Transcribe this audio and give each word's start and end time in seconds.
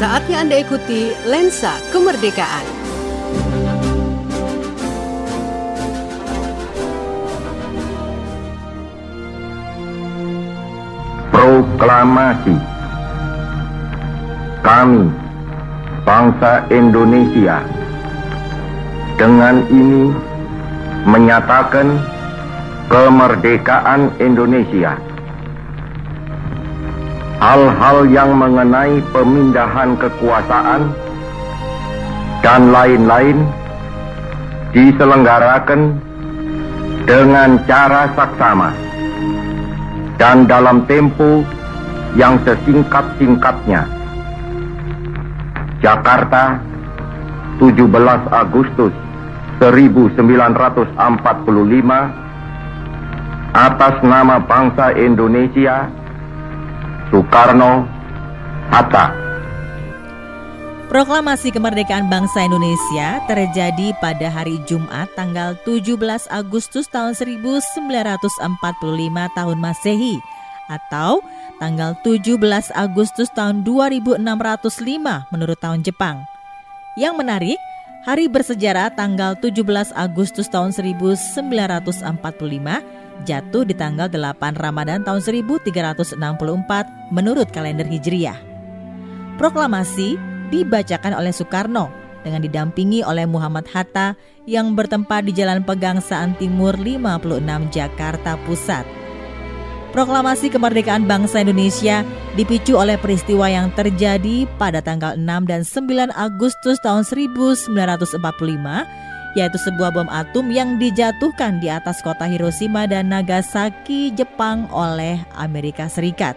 Saatnya 0.00 0.40
Anda 0.40 0.64
ikuti 0.64 1.12
Lensa 1.28 1.76
Kemerdekaan. 1.92 2.64
Proklamasi 11.28 12.56
Kami, 14.64 15.04
bangsa 16.08 16.64
Indonesia, 16.72 17.60
dengan 19.20 19.60
ini 19.68 20.16
menyatakan 21.04 22.00
kemerdekaan 22.88 24.16
Indonesia 24.16 24.96
hal-hal 27.40 28.04
yang 28.12 28.36
mengenai 28.36 29.00
pemindahan 29.16 29.96
kekuasaan 29.96 30.92
dan 32.44 32.68
lain-lain 32.68 33.48
diselenggarakan 34.76 35.96
dengan 37.08 37.56
cara 37.64 38.12
saksama 38.12 38.76
dan 40.20 40.44
dalam 40.44 40.84
tempo 40.84 41.40
yang 42.12 42.36
sesingkat-singkatnya. 42.44 43.88
Jakarta, 45.80 46.60
17 47.56 47.88
Agustus 48.28 48.92
1945 49.64 50.92
atas 53.56 53.94
nama 54.04 54.36
bangsa 54.44 54.92
Indonesia 54.92 55.88
Soekarno 57.10 57.90
Hatta. 58.70 59.10
Proklamasi 60.86 61.50
kemerdekaan 61.50 62.06
bangsa 62.06 62.46
Indonesia 62.46 63.18
terjadi 63.26 63.94
pada 63.98 64.30
hari 64.30 64.62
Jumat 64.66 65.10
tanggal 65.18 65.58
17 65.66 65.98
Agustus 66.30 66.86
tahun 66.86 67.18
1945 67.18 68.38
tahun 69.34 69.58
Masehi 69.58 70.22
atau 70.70 71.18
tanggal 71.58 71.98
17 72.06 72.38
Agustus 72.78 73.26
tahun 73.34 73.66
2605 73.66 74.22
menurut 75.34 75.58
tahun 75.58 75.82
Jepang. 75.82 76.22
Yang 76.94 77.14
menarik, 77.18 77.58
hari 78.06 78.30
bersejarah 78.30 78.94
tanggal 78.94 79.34
17 79.34 79.66
Agustus 79.98 80.46
tahun 80.46 80.70
1945 80.70 82.06
jatuh 83.26 83.66
di 83.66 83.74
tanggal 83.76 84.08
8 84.08 84.56
Ramadan 84.56 85.04
tahun 85.04 85.20
1364 85.20 86.16
menurut 87.12 87.48
kalender 87.50 87.84
Hijriah. 87.86 88.38
Proklamasi 89.40 90.20
dibacakan 90.52 91.16
oleh 91.16 91.32
Soekarno 91.32 91.88
dengan 92.20 92.44
didampingi 92.44 93.00
oleh 93.00 93.24
Muhammad 93.24 93.64
Hatta 93.72 94.12
yang 94.44 94.76
bertempat 94.76 95.24
di 95.24 95.32
Jalan 95.32 95.64
Pegangsaan 95.64 96.36
Timur 96.36 96.76
56 96.76 97.72
Jakarta 97.72 98.36
Pusat. 98.44 98.84
Proklamasi 99.90 100.54
kemerdekaan 100.54 101.10
bangsa 101.10 101.42
Indonesia 101.42 102.06
dipicu 102.38 102.78
oleh 102.78 102.94
peristiwa 102.94 103.50
yang 103.50 103.74
terjadi 103.74 104.46
pada 104.54 104.78
tanggal 104.78 105.18
6 105.18 105.26
dan 105.50 105.66
9 105.66 106.14
Agustus 106.14 106.78
tahun 106.86 107.02
1945 107.02 108.22
yaitu 109.38 109.58
sebuah 109.62 109.94
bom 109.94 110.10
atom 110.10 110.50
yang 110.50 110.76
dijatuhkan 110.80 111.62
di 111.62 111.70
atas 111.70 112.02
kota 112.02 112.26
Hiroshima 112.26 112.90
dan 112.90 113.14
Nagasaki, 113.14 114.10
Jepang 114.14 114.66
oleh 114.74 115.22
Amerika 115.38 115.86
Serikat. 115.86 116.34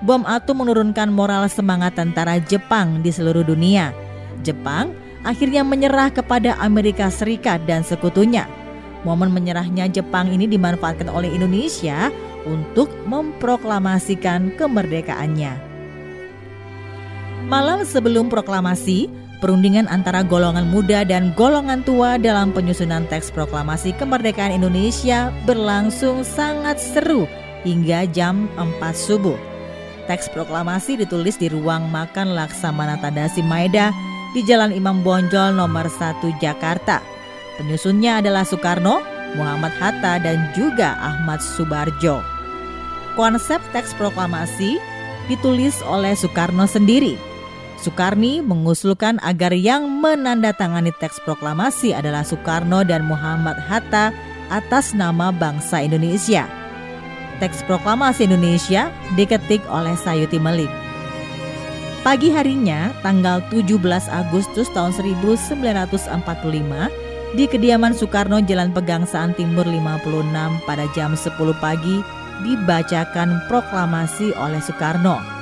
Bom 0.00 0.24
atom 0.24 0.64
menurunkan 0.64 1.12
moral 1.12 1.50
semangat 1.50 1.98
tentara 1.98 2.40
Jepang 2.40 3.04
di 3.04 3.12
seluruh 3.12 3.44
dunia. 3.44 3.92
Jepang 4.40 4.96
akhirnya 5.26 5.60
menyerah 5.60 6.08
kepada 6.08 6.56
Amerika 6.62 7.12
Serikat 7.12 7.66
dan 7.68 7.84
sekutunya. 7.84 8.48
Momen 9.04 9.32
menyerahnya 9.32 9.88
Jepang 9.88 10.28
ini 10.28 10.48
dimanfaatkan 10.48 11.08
oleh 11.08 11.32
Indonesia 11.32 12.08
untuk 12.44 12.88
memproklamasikan 13.08 14.56
kemerdekaannya. 14.56 15.68
Malam 17.48 17.82
sebelum 17.82 18.28
proklamasi, 18.28 19.08
Perundingan 19.40 19.88
antara 19.88 20.20
golongan 20.20 20.68
muda 20.68 21.00
dan 21.00 21.32
golongan 21.32 21.80
tua 21.80 22.20
dalam 22.20 22.52
penyusunan 22.52 23.08
teks 23.08 23.32
proklamasi 23.32 23.96
kemerdekaan 23.96 24.52
Indonesia 24.52 25.32
berlangsung 25.48 26.28
sangat 26.28 26.76
seru 26.76 27.24
hingga 27.64 28.04
jam 28.12 28.52
4 28.60 28.68
subuh. 28.92 29.40
Teks 30.04 30.28
proklamasi 30.36 31.00
ditulis 31.00 31.40
di 31.40 31.48
ruang 31.48 31.88
makan 31.88 32.36
Laksamana 32.36 33.00
Tadasi 33.00 33.40
Maeda 33.40 33.96
di 34.36 34.44
Jalan 34.44 34.76
Imam 34.76 35.00
Bonjol 35.00 35.56
nomor 35.56 35.88
1 35.88 36.20
Jakarta. 36.36 37.00
Penyusunnya 37.56 38.20
adalah 38.20 38.44
Soekarno, 38.44 39.00
Muhammad 39.40 39.72
Hatta, 39.80 40.20
dan 40.20 40.52
juga 40.52 41.00
Ahmad 41.00 41.40
Subarjo. 41.40 42.20
Konsep 43.16 43.64
teks 43.72 43.96
proklamasi 43.96 44.76
ditulis 45.32 45.80
oleh 45.88 46.12
Soekarno 46.12 46.68
sendiri 46.68 47.29
Soekarni 47.80 48.44
mengusulkan 48.44 49.16
agar 49.24 49.56
yang 49.56 49.88
menandatangani 49.88 50.92
teks 51.00 51.16
proklamasi 51.24 51.96
adalah 51.96 52.20
Soekarno 52.20 52.84
dan 52.84 53.08
Muhammad 53.08 53.56
Hatta 53.56 54.12
atas 54.52 54.92
nama 54.92 55.32
bangsa 55.32 55.80
Indonesia. 55.80 56.44
Teks 57.40 57.64
proklamasi 57.64 58.28
Indonesia 58.28 58.92
diketik 59.16 59.64
oleh 59.72 59.96
Sayuti 59.96 60.36
Melik. 60.36 60.68
Pagi 62.04 62.28
harinya, 62.28 62.92
tanggal 63.00 63.40
17 63.48 63.80
Agustus 64.12 64.68
tahun 64.76 64.92
1945, 64.92 65.80
di 67.32 67.44
kediaman 67.48 67.96
Soekarno 67.96 68.44
Jalan 68.44 68.76
Pegangsaan 68.76 69.32
Timur 69.32 69.64
56 69.64 70.68
pada 70.68 70.84
jam 70.92 71.16
10 71.16 71.32
pagi 71.64 72.04
dibacakan 72.44 73.40
proklamasi 73.48 74.36
oleh 74.36 74.60
Soekarno 74.60 75.39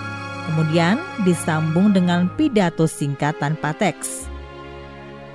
Kemudian 0.48 0.96
disambung 1.28 1.92
dengan 1.92 2.32
pidato 2.32 2.88
singkat 2.88 3.36
tanpa 3.36 3.76
teks. 3.76 4.24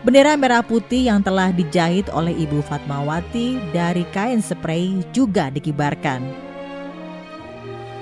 Bendera 0.03 0.35
merah 0.35 0.65
putih 0.65 1.07
yang 1.07 1.23
telah 1.23 1.53
dijahit 1.53 2.11
oleh 2.11 2.35
Ibu 2.35 2.59
Fatmawati 2.65 3.71
dari 3.71 4.03
kain 4.11 4.43
spray 4.43 4.99
juga 5.15 5.47
dikibarkan. 5.47 6.19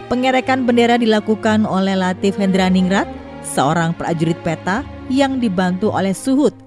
Pengerekan 0.10 0.66
bendera 0.66 0.98
dilakukan 0.98 1.64
oleh 1.64 1.94
Latif 1.94 2.42
Hendraningrat, 2.42 3.06
seorang 3.46 3.94
prajurit 3.94 4.36
peta 4.42 4.82
yang 5.14 5.38
dibantu 5.38 5.94
oleh 5.94 6.12
Suhut. 6.12 6.58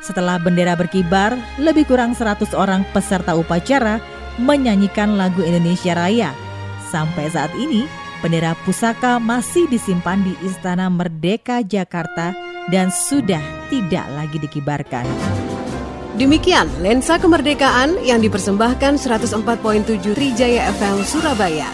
Setelah 0.00 0.40
bendera 0.40 0.78
berkibar, 0.78 1.36
lebih 1.60 1.84
kurang 1.84 2.16
100 2.16 2.56
orang 2.56 2.86
peserta 2.94 3.36
upacara 3.36 4.00
menyanyikan 4.40 5.18
lagu 5.20 5.44
Indonesia 5.44 5.92
Raya. 5.92 6.32
Sampai 6.88 7.28
saat 7.28 7.52
ini, 7.58 7.84
Bendera 8.20 8.52
pusaka 8.68 9.16
masih 9.16 9.64
disimpan 9.72 10.20
di 10.20 10.36
Istana 10.44 10.92
Merdeka 10.92 11.64
Jakarta 11.64 12.36
dan 12.68 12.92
sudah 12.92 13.40
tidak 13.72 14.04
lagi 14.12 14.36
dikibarkan. 14.36 15.08
Demikian 16.20 16.68
lensa 16.84 17.16
kemerdekaan 17.16 17.96
yang 18.04 18.20
dipersembahkan 18.20 19.00
104.7 19.00 20.04
Trijaya 20.12 20.68
FM 20.68 20.96
Surabaya. 21.00 21.72